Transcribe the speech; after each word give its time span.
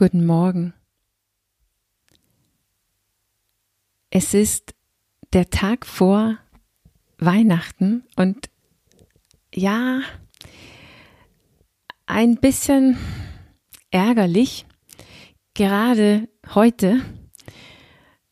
Guten 0.00 0.26
Morgen. 0.26 0.74
Es 4.10 4.32
ist 4.32 4.76
der 5.32 5.50
Tag 5.50 5.84
vor 5.84 6.38
Weihnachten 7.18 8.04
und 8.14 8.48
ja, 9.52 10.02
ein 12.06 12.36
bisschen 12.36 12.96
ärgerlich, 13.90 14.66
gerade 15.54 16.28
heute 16.54 17.00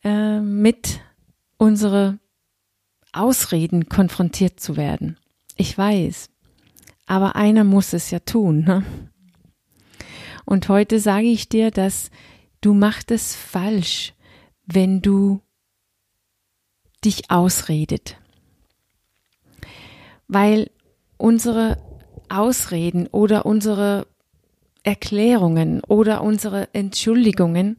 äh, 0.05 0.39
mit 0.39 1.01
unsere 1.57 2.17
Ausreden 3.11 3.89
konfrontiert 3.89 4.61
zu 4.61 4.77
werden. 4.77 5.19
Ich 5.57 5.77
weiß, 5.77 6.29
aber 7.07 7.35
einer 7.35 7.65
muss 7.65 7.91
es 7.91 8.09
ja 8.09 8.19
tun. 8.19 8.61
Ne? 8.61 8.85
Und 10.47 10.69
heute 10.69 11.01
sage 11.01 11.27
ich 11.27 11.49
dir, 11.49 11.71
dass 11.71 12.09
du 12.61 12.73
machst 12.73 13.11
es 13.11 13.35
falsch, 13.35 14.13
wenn 14.65 15.01
du 15.01 15.41
dich 17.03 17.29
ausredet. 17.29 18.15
Weil 20.29 20.71
unsere 21.17 21.83
Ausreden 22.29 23.07
oder 23.07 23.45
unsere 23.45 24.07
Erklärungen 24.83 25.83
oder 25.83 26.23
unsere 26.23 26.73
Entschuldigungen 26.73 27.75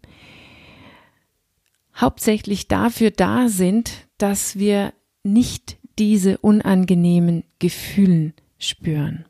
hauptsächlich 1.97 2.69
dafür 2.69 3.11
da 3.11 3.49
sind, 3.49 3.93
dass 4.19 4.59
wir 4.59 4.93
nicht 5.23 5.79
diese 5.99 6.37
unangenehmen 6.37 7.45
Gefühle 7.61 8.35
spüren. 8.59 9.25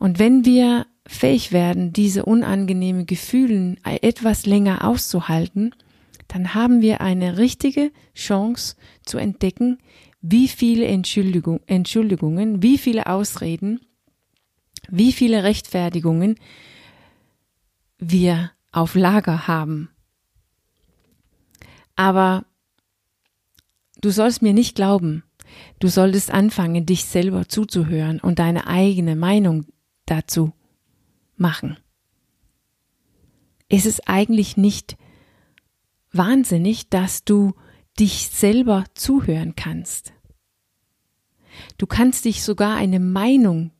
Und 0.00 0.18
wenn 0.18 0.44
wir 0.44 0.86
fähig 1.06 1.52
werden, 1.52 1.92
diese 1.92 2.24
unangenehmen 2.24 3.06
Gefühle 3.06 3.76
etwas 3.84 4.46
länger 4.46 4.84
auszuhalten, 4.84 5.74
dann 6.28 6.54
haben 6.54 6.80
wir 6.80 7.00
eine 7.00 7.38
richtige 7.38 7.92
Chance 8.14 8.76
zu 9.04 9.18
entdecken, 9.18 9.78
wie 10.20 10.48
viele 10.48 10.86
Entschuldigung, 10.86 11.60
Entschuldigungen, 11.66 12.62
wie 12.62 12.78
viele 12.78 13.06
Ausreden, 13.06 13.80
wie 14.88 15.12
viele 15.12 15.44
Rechtfertigungen 15.44 16.36
wir 17.98 18.50
auf 18.72 18.94
Lager 18.94 19.46
haben. 19.46 19.90
Aber 21.94 22.44
du 24.00 24.10
sollst 24.10 24.42
mir 24.42 24.52
nicht 24.52 24.74
glauben, 24.74 25.22
du 25.78 25.88
solltest 25.88 26.30
anfangen, 26.30 26.84
dich 26.84 27.04
selber 27.04 27.48
zuzuhören 27.48 28.20
und 28.20 28.40
deine 28.40 28.66
eigene 28.66 29.14
Meinung 29.14 29.66
dazu 30.06 30.52
machen. 31.36 31.78
Ist 33.68 33.86
es 33.86 34.00
eigentlich 34.06 34.56
nicht 34.56 34.96
wahnsinnig, 36.12 36.88
dass 36.88 37.24
du 37.24 37.54
dich 37.98 38.28
selber 38.28 38.84
zuhören 38.94 39.56
kannst? 39.56 40.12
Du 41.78 41.86
kannst 41.86 42.24
dich 42.24 42.42
sogar 42.42 42.76
eine 42.76 43.00
Meinung 43.00 43.72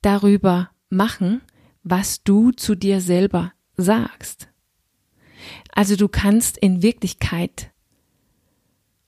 darüber 0.00 0.70
machen, 0.88 1.42
was 1.82 2.22
du 2.22 2.52
zu 2.52 2.74
dir 2.74 3.00
selber 3.00 3.52
sagst. 3.76 4.48
Also 5.72 5.96
du 5.96 6.08
kannst 6.08 6.56
in 6.56 6.82
Wirklichkeit 6.82 7.70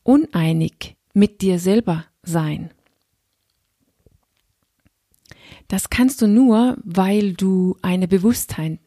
uneinig 0.03 0.97
mit 1.15 1.41
dir 1.41 1.59
selber 1.59 2.05
sein. 2.23 2.71
Das 5.69 5.91
kannst 5.91 6.23
du 6.23 6.27
nur, 6.27 6.79
weil 6.83 7.35
du 7.35 7.77
eine 7.83 8.09
Bewusstheit, 8.09 8.81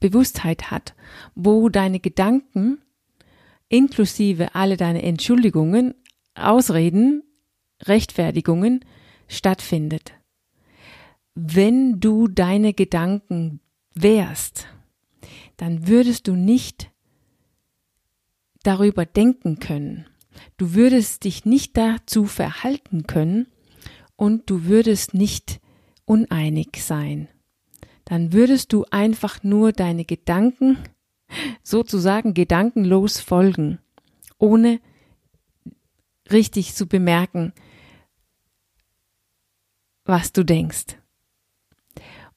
Bewusstheit 0.00 0.70
hat, 0.70 0.94
wo 1.34 1.68
deine 1.68 2.00
Gedanken 2.00 2.78
inklusive 3.68 4.54
alle 4.54 4.76
deine 4.76 5.02
Entschuldigungen, 5.02 5.94
Ausreden, 6.34 7.22
Rechtfertigungen 7.82 8.84
stattfindet. 9.28 10.12
Wenn 11.34 12.00
du 12.00 12.28
deine 12.28 12.74
Gedanken 12.74 13.60
wärst, 13.94 14.66
dann 15.56 15.86
würdest 15.86 16.28
du 16.28 16.34
nicht 16.34 16.90
darüber 18.62 19.06
denken 19.06 19.58
können. 19.58 20.06
Du 20.56 20.74
würdest 20.74 21.24
dich 21.24 21.44
nicht 21.44 21.76
dazu 21.76 22.24
verhalten 22.24 23.06
können 23.06 23.46
und 24.16 24.50
du 24.50 24.64
würdest 24.64 25.14
nicht 25.14 25.60
uneinig 26.04 26.82
sein, 26.82 27.28
dann 28.04 28.32
würdest 28.32 28.72
du 28.72 28.84
einfach 28.90 29.42
nur 29.42 29.72
deine 29.72 30.04
Gedanken 30.04 30.78
sozusagen 31.62 32.34
gedankenlos 32.34 33.20
folgen, 33.20 33.78
ohne 34.38 34.80
richtig 36.30 36.74
zu 36.74 36.86
bemerken, 36.86 37.52
was 40.04 40.32
du 40.32 40.44
denkst. 40.44 40.98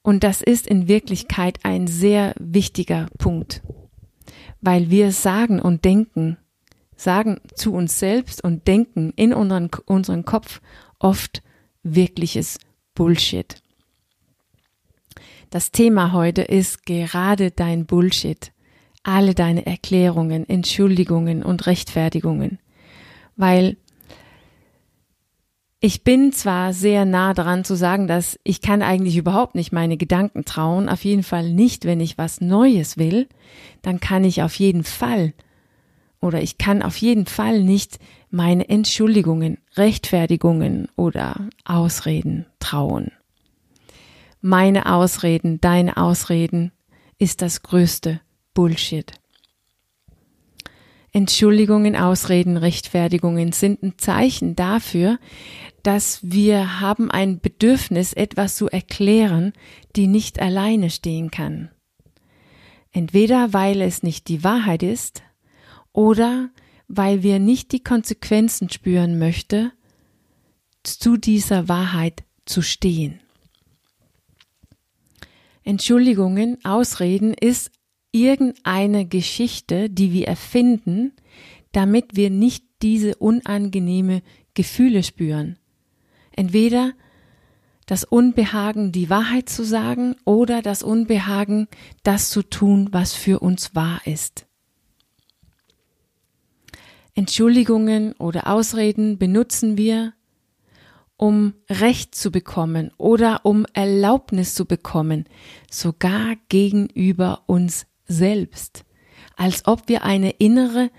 Und 0.02 0.24
das 0.24 0.42
ist 0.42 0.68
in 0.68 0.88
Wirklichkeit 0.88 1.60
ein 1.64 1.88
sehr 1.88 2.34
wichtiger 2.40 3.08
Punkt, 3.18 3.62
weil 4.62 4.90
wir 4.90 5.12
sagen 5.12 5.62
und 5.62 5.84
denken, 5.84 6.38
sagen 6.96 7.42
zu 7.56 7.74
uns 7.74 8.00
selbst 8.00 8.42
und 8.44 8.68
denken 8.68 9.12
in 9.16 9.34
unseren, 9.34 9.70
unseren 9.86 10.24
Kopf 10.24 10.62
oft 11.00 11.44
wirkliches 11.84 12.58
Bullshit. 12.98 13.62
Das 15.52 15.70
Thema 15.70 16.14
heute 16.14 16.42
ist 16.42 16.84
gerade 16.88 17.52
dein 17.52 17.86
Bullshit, 17.86 18.52
alle 19.04 19.36
deine 19.36 19.68
Erklärungen, 19.68 20.50
Entschuldigungen 20.50 21.44
und 21.44 21.68
Rechtfertigungen, 21.68 22.58
weil 23.36 23.78
ich 25.80 26.04
bin 26.04 26.32
zwar 26.32 26.74
sehr 26.74 27.06
nah 27.06 27.36
daran 27.36 27.64
zu 27.64 27.76
sagen, 27.76 28.08
dass 28.08 28.40
ich 28.44 28.62
kann 28.62 28.82
eigentlich 28.82 29.18
überhaupt 29.18 29.54
nicht 29.54 29.72
meine 29.72 29.98
Gedanken 29.98 30.44
trauen, 30.44 30.90
auf 30.90 31.06
jeden 31.06 31.22
Fall 31.22 31.52
nicht, 31.52 31.86
wenn 31.86 32.00
ich 32.00 32.18
was 32.18 32.42
Neues 32.42 32.98
will, 32.98 33.28
dann 33.84 34.00
kann 34.00 34.24
ich 34.24 34.42
auf 34.42 34.56
jeden 34.56 34.84
Fall 34.84 35.36
oder 36.20 36.42
ich 36.42 36.58
kann 36.58 36.82
auf 36.82 36.98
jeden 36.98 37.28
Fall 37.28 37.62
nicht 37.62 38.00
meine 38.32 38.68
Entschuldigungen, 38.68 39.60
Rechtfertigungen 39.76 40.88
oder 40.96 41.48
Ausreden 41.64 42.48
trauen. 42.68 43.12
Meine 44.42 44.92
Ausreden, 44.92 45.62
deine 45.62 45.98
Ausreden 45.98 46.72
ist 47.18 47.42
das 47.42 47.64
größte 47.64 48.20
Bullshit. 48.54 49.14
Entschuldigungen, 51.14 51.96
Ausreden, 51.96 52.58
Rechtfertigungen 52.58 53.52
sind 53.54 53.82
ein 53.82 53.98
Zeichen 53.98 54.56
dafür, 54.56 55.18
dass 55.82 56.20
wir 56.22 56.82
haben 56.82 57.10
ein 57.10 57.40
Bedürfnis, 57.40 58.14
etwas 58.14 58.58
zu 58.58 58.68
erklären, 58.68 59.54
die 59.96 60.08
nicht 60.08 60.40
alleine 60.40 60.90
stehen 60.90 61.32
kann. 61.32 61.70
Entweder 62.92 63.54
weil 63.54 63.82
es 63.82 64.04
nicht 64.04 64.28
die 64.28 64.44
Wahrheit 64.44 64.84
ist 64.84 65.24
oder 65.94 66.50
weil 66.90 67.24
wir 67.24 67.40
nicht 67.40 67.72
die 67.72 67.84
Konsequenzen 67.84 68.70
spüren 68.70 69.18
möchte, 69.18 69.72
zu 70.84 71.18
dieser 71.18 71.68
Wahrheit 71.68 72.27
zu 72.50 72.62
stehen. 72.62 73.20
Entschuldigungen, 75.64 76.64
Ausreden 76.64 77.34
ist 77.34 77.72
irgendeine 78.12 79.06
Geschichte, 79.06 79.90
die 79.90 80.14
wir 80.14 80.28
erfinden, 80.28 81.14
damit 81.72 82.16
wir 82.16 82.30
nicht 82.30 82.64
diese 82.82 83.16
unangenehme 83.16 84.22
Gefühle 84.54 85.04
spüren. 85.04 85.60
Entweder 86.32 86.94
das 87.86 88.04
Unbehagen, 88.04 88.92
die 88.92 89.10
Wahrheit 89.10 89.50
zu 89.50 89.64
sagen, 89.64 90.16
oder 90.26 90.62
das 90.62 90.84
Unbehagen, 90.84 91.68
das 92.04 92.30
zu 92.30 92.44
tun, 92.44 92.90
was 92.92 93.14
für 93.14 93.40
uns 93.40 93.76
wahr 93.76 94.02
ist. 94.06 94.46
Entschuldigungen 97.16 98.14
oder 98.14 98.48
Ausreden 98.48 99.18
benutzen 99.18 99.78
wir, 99.78 100.14
um 101.18 101.54
Recht 101.70 102.16
zu 102.16 102.32
bekommen 102.32 102.92
oder 102.98 103.46
um 103.46 103.66
Erlaubnis 103.74 104.54
zu 104.54 104.66
bekommen, 104.66 105.26
sogar 105.70 106.36
gegenüber 106.50 107.44
uns 107.48 107.88
selbst, 108.06 108.86
als 109.36 109.68
ob 109.68 109.90
wir 109.90 110.04
eine 110.04 110.32
innere 110.32 110.92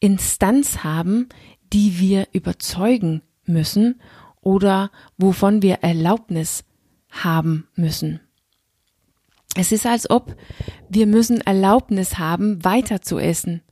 Instanz 0.00 0.84
haben, 0.84 1.28
die 1.72 1.98
wir 1.98 2.28
überzeugen 2.32 3.22
müssen 3.46 4.00
oder 4.40 4.90
wovon 5.16 5.62
wir 5.62 5.76
Erlaubnis 5.76 6.64
haben 7.10 7.66
müssen. 7.74 8.20
Es 9.56 9.72
ist 9.72 9.86
als 9.86 10.10
ob 10.10 10.36
wir 10.88 11.06
müssen 11.06 11.40
Erlaubnis 11.40 12.18
haben, 12.18 12.64
weiter 12.64 13.00
zu 13.00 13.18
essen, 13.18 13.62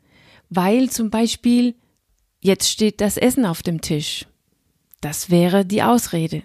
weil 0.48 0.90
zum 0.90 1.10
Beispiel 1.10 1.74
Jetzt 2.44 2.68
steht 2.68 3.00
das 3.00 3.16
Essen 3.16 3.46
auf 3.46 3.62
dem 3.62 3.80
Tisch. 3.80 4.26
Das 5.02 5.30
wäre 5.30 5.66
die 5.66 5.82
Ausrede. 5.82 6.44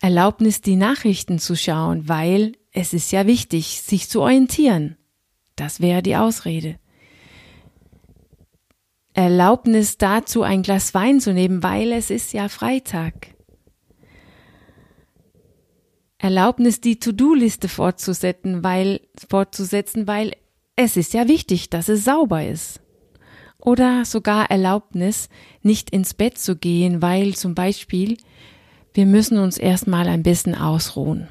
Erlaubnis, 0.00 0.62
die 0.62 0.74
Nachrichten 0.74 1.38
zu 1.38 1.54
schauen, 1.54 2.08
weil 2.08 2.56
es 2.72 2.92
ist 2.92 3.12
ja 3.12 3.26
wichtig, 3.26 3.82
sich 3.82 4.08
zu 4.08 4.22
orientieren. 4.22 4.96
Das 5.54 5.80
wäre 5.80 6.02
die 6.02 6.16
Ausrede. 6.16 6.80
Erlaubnis 9.14 9.98
dazu, 9.98 10.42
ein 10.42 10.62
Glas 10.62 10.94
Wein 10.94 11.20
zu 11.20 11.34
nehmen, 11.34 11.62
weil 11.62 11.92
es 11.92 12.10
ist 12.10 12.32
ja 12.32 12.48
Freitag. 12.48 13.28
Erlaubnis, 16.16 16.80
die 16.80 16.98
To-Do-Liste 16.98 17.68
fortzusetzen, 17.68 18.64
weil, 18.64 19.00
fortzusetzen, 19.28 20.06
weil 20.06 20.34
es 20.74 20.96
ist 20.96 21.12
ja 21.12 21.28
wichtig, 21.28 21.68
dass 21.68 21.90
es 21.90 22.04
sauber 22.04 22.46
ist. 22.46 22.81
Oder 23.64 24.04
sogar 24.04 24.50
Erlaubnis, 24.50 25.28
nicht 25.62 25.90
ins 25.90 26.14
Bett 26.14 26.36
zu 26.36 26.56
gehen, 26.56 27.00
weil 27.00 27.34
zum 27.34 27.54
Beispiel 27.54 28.16
wir 28.92 29.06
müssen 29.06 29.38
uns 29.38 29.56
erstmal 29.56 30.08
ein 30.08 30.24
bisschen 30.24 30.56
ausruhen. 30.56 31.28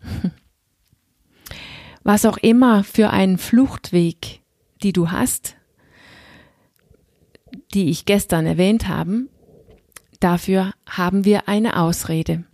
Was 2.04 2.24
auch 2.24 2.38
immer 2.38 2.84
für 2.84 3.10
einen 3.10 3.38
Fluchtweg, 3.38 4.40
die 4.84 4.92
du 4.92 5.10
hast, 5.10 5.56
die 7.74 7.90
ich 7.90 8.04
gestern 8.04 8.46
erwähnt 8.46 8.86
habe, 8.86 9.26
dafür 10.20 10.72
haben 10.88 11.24
wir 11.24 11.48
eine 11.48 11.76
Ausrede. 11.76 12.44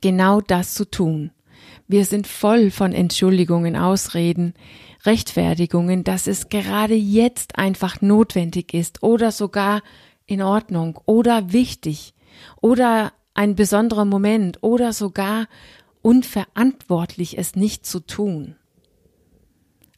Genau 0.00 0.40
das 0.40 0.74
zu 0.74 0.90
tun. 0.90 1.30
Wir 1.86 2.04
sind 2.04 2.26
voll 2.26 2.70
von 2.70 2.92
Entschuldigungen, 2.92 3.76
Ausreden, 3.76 4.54
Rechtfertigungen, 5.04 6.04
dass 6.04 6.26
es 6.26 6.48
gerade 6.48 6.94
jetzt 6.94 7.58
einfach 7.58 8.00
notwendig 8.00 8.72
ist 8.72 9.02
oder 9.02 9.32
sogar 9.32 9.82
in 10.26 10.42
Ordnung 10.42 10.98
oder 11.04 11.52
wichtig 11.52 12.14
oder 12.60 13.12
ein 13.34 13.54
besonderer 13.54 14.04
Moment 14.04 14.62
oder 14.62 14.92
sogar 14.92 15.46
unverantwortlich, 16.02 17.38
es 17.38 17.56
nicht 17.56 17.84
zu 17.86 18.00
tun. 18.00 18.56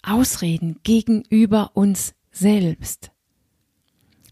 Ausreden 0.02 0.78
gegenüber 0.82 1.72
uns 1.74 2.14
selbst. 2.30 3.10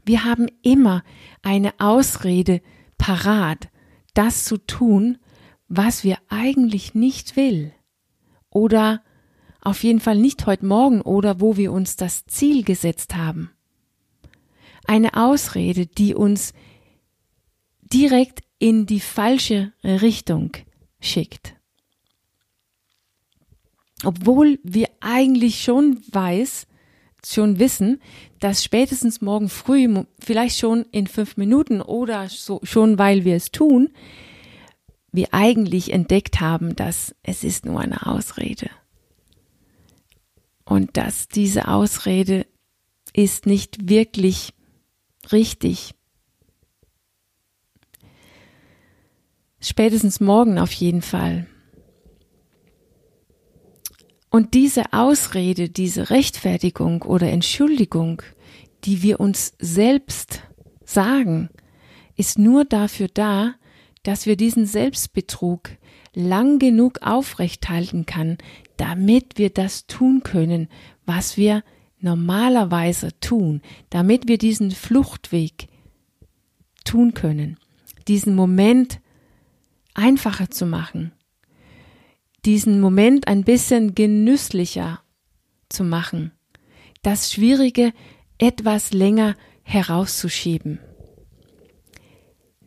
Wir 0.04 0.25
haben 0.25 0.46
immer 0.62 1.02
eine 1.42 1.72
Ausrede 1.78 2.60
parat, 2.98 3.69
das 4.14 4.44
zu 4.44 4.58
tun, 4.58 5.19
was 5.69 6.05
wir 6.05 6.19
eigentlich 6.28 6.94
nicht 6.94 7.37
will. 7.37 7.72
Oder 8.50 9.02
auf 9.61 9.82
jeden 9.82 10.00
Fall 10.00 10.19
nicht 10.19 10.46
heute 10.46 10.66
Morgen 10.66 11.00
oder 11.00 11.40
wo 11.40 11.56
wir 11.56 11.72
uns 11.72 11.96
das 11.96 12.26
Ziel 12.26 12.64
gesetzt 12.64 13.16
haben. 13.16 13.50
Eine 14.87 15.14
Ausrede, 15.14 15.87
die 15.87 16.14
uns 16.14 16.52
direkt 17.81 18.43
in 18.58 18.87
die 18.87 19.00
falsche 19.00 19.72
Richtung 19.82 20.52
schickt. 21.00 21.55
Obwohl 24.05 24.58
wir 24.62 24.88
eigentlich 25.00 25.62
schon 25.62 26.02
weiß, 26.10 26.67
schon 27.25 27.58
wissen, 27.58 28.02
dass 28.40 28.62
spätestens 28.62 29.22
morgen 29.22 29.49
früh, 29.49 29.88
vielleicht 30.19 30.58
schon 30.58 30.84
in 30.93 31.06
fünf 31.06 31.38
Minuten 31.38 31.81
oder 31.81 32.28
so, 32.28 32.60
schon 32.62 32.99
weil 32.99 33.25
wir 33.25 33.37
es 33.37 33.50
tun, 33.50 33.90
wir 35.14 35.28
eigentlich 35.32 35.93
entdeckt 35.93 36.40
haben, 36.40 36.75
dass 36.75 37.14
es 37.22 37.44
ist 37.44 37.64
nur 37.64 37.81
eine 37.81 38.06
Ausrede. 38.06 38.69
Und 40.64 40.96
dass 40.96 41.28
diese 41.28 41.69
Ausrede 41.69 42.46
ist 43.12 43.46
nicht 43.46 43.88
wirklich 43.88 44.55
richtig. 45.31 45.94
Spätestens 49.61 50.20
morgen 50.20 50.58
auf 50.58 50.72
jeden 50.72 51.02
Fall. 51.02 51.46
Und 54.31 54.55
diese 54.55 54.93
Ausrede, 54.93 55.69
diese 55.69 56.10
Rechtfertigung 56.10 57.02
oder 57.02 57.31
Entschuldigung, 57.31 58.20
die 58.82 59.02
wir 59.02 59.20
uns 59.20 59.55
selbst 59.60 60.43
sagen, 60.84 61.50
ist 62.17 62.37
nur 62.37 62.64
dafür 62.64 63.06
da, 63.06 63.55
dass 64.04 64.26
wir 64.26 64.36
diesen 64.36 64.66
Selbstbetrug 64.66 65.70
lang 66.14 66.60
genug 66.60 67.00
aufrechthalten 67.02 68.06
kann, 68.06 68.38
damit 68.76 69.36
wir 69.36 69.50
das 69.50 69.86
tun 69.86 70.22
können, 70.22 70.68
was 71.04 71.36
wir 71.36 71.64
normalerweise 71.98 73.18
tun, 73.20 73.62
damit 73.90 74.28
wir 74.28 74.38
diesen 74.38 74.70
Fluchtweg 74.70 75.68
tun 76.84 77.14
können, 77.14 77.58
diesen 78.06 78.34
Moment 78.34 79.00
einfacher 79.94 80.50
zu 80.50 80.66
machen, 80.66 81.12
diesen 82.44 82.80
Moment 82.80 83.26
ein 83.26 83.42
bisschen 83.42 83.94
genüsslicher 83.94 85.00
zu 85.68 85.82
machen, 85.82 86.32
das 87.02 87.32
Schwierige 87.32 87.92
etwas 88.38 88.92
länger 88.92 89.34
herauszuschieben. 89.62 90.78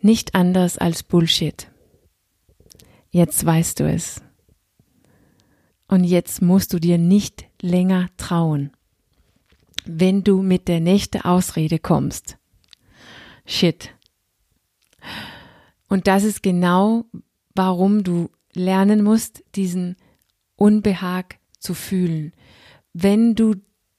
Nicht 0.07 0.35
anders 0.35 0.77
als 0.77 1.03
Bullshit. 1.03 1.69
Jetzt 3.09 3.45
weißt 3.45 3.81
du 3.81 3.89
es. 3.89 4.21
Und 5.89 6.05
jetzt 6.05 6.41
musst 6.41 6.71
du 6.71 6.79
dir 6.79 6.97
nicht 6.97 7.43
länger 7.61 8.07
trauen, 8.15 8.71
wenn 9.83 10.23
du 10.23 10.41
mit 10.41 10.69
der 10.69 10.79
nächsten 10.79 11.19
Ausrede 11.19 11.77
kommst. 11.77 12.37
Shit. 13.45 13.93
Und 15.89 16.07
das 16.07 16.23
ist 16.23 16.41
genau, 16.41 17.03
warum 17.53 18.05
du 18.05 18.29
lernen 18.53 19.03
musst, 19.03 19.43
diesen 19.55 19.97
Unbehag 20.55 21.37
zu 21.59 21.73
fühlen. 21.73 22.31
Wenn 22.93 23.35
du 23.35 23.55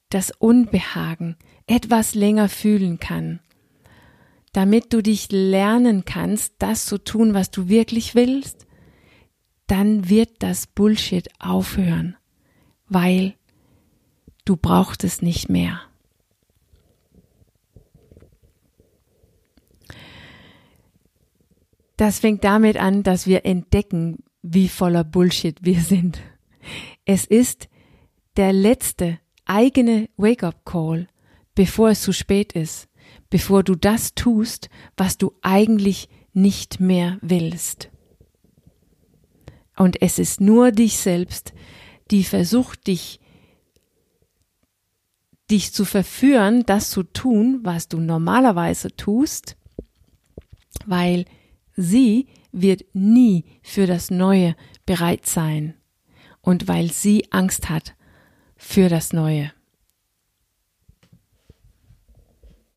das 0.08 0.32
Unbehagen 0.38 1.37
etwas 1.66 2.14
länger 2.14 2.49
fühlen 2.49 2.99
kann, 2.99 3.40
damit 4.53 4.93
du 4.93 5.03
dich 5.03 5.31
lernen 5.31 6.05
kannst, 6.05 6.55
das 6.59 6.87
zu 6.87 6.99
tun, 6.99 7.35
was 7.35 7.50
du 7.50 7.69
wirklich 7.69 8.15
willst, 8.15 8.67
dann 9.67 10.09
wird 10.09 10.43
das 10.43 10.67
Bullshit 10.67 11.29
aufhören, 11.39 12.17
weil 12.89 13.35
du 14.45 14.56
brauchst 14.56 15.05
es 15.05 15.23
nicht 15.23 15.49
mehr. 15.49 15.81
Das 21.97 22.21
fängt 22.21 22.44
damit 22.44 22.77
an, 22.77 23.03
dass 23.03 23.27
wir 23.27 23.44
entdecken, 23.44 24.23
wie 24.43 24.69
voller 24.69 25.05
Bullshit 25.05 25.59
wir 25.62 25.81
sind. 25.81 26.21
Es 27.05 27.25
ist 27.25 27.69
der 28.37 28.53
letzte 28.53 29.19
eigene 29.44 30.08
Wake-up-Call, 30.17 31.08
bevor 31.55 31.91
es 31.91 32.03
zu 32.03 32.13
spät 32.13 32.53
ist, 32.53 32.88
bevor 33.31 33.63
du 33.63 33.75
das 33.75 34.15
tust, 34.15 34.69
was 34.97 35.19
du 35.19 35.35
eigentlich 35.43 36.08
nicht 36.32 36.81
mehr 36.81 37.19
willst. 37.20 37.91
Und 39.77 40.03
es 40.03 40.19
ist 40.19 40.41
nur 40.41 40.73
dich 40.73 40.99
selbst, 40.99 41.53
die 42.11 42.25
versucht, 42.25 42.87
dich, 42.87 43.20
dich 45.51 45.73
zu 45.73 45.85
verführen, 45.85 46.65
das 46.67 46.91
zu 46.91 47.03
tun, 47.03 47.61
was 47.63 47.89
du 47.89 48.01
normalerweise 48.01 48.94
tust, 48.97 49.56
weil 50.87 51.27
Sie 51.81 52.27
wird 52.51 52.85
nie 52.93 53.44
für 53.63 53.87
das 53.87 54.11
Neue 54.11 54.56
bereit 54.85 55.27
sein 55.27 55.75
und 56.41 56.67
weil 56.67 56.91
sie 56.91 57.31
Angst 57.31 57.69
hat 57.69 57.94
für 58.56 58.89
das 58.89 59.13
Neue. 59.13 59.53